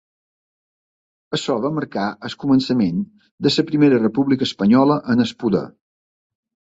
[1.37, 3.03] Això va marcar el començament
[3.47, 5.63] de la Primera República Espanyola en el poder.